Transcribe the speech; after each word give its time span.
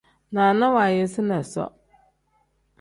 Naana 0.33 0.65
waayisina 0.75 1.35
isoo. 1.43 1.71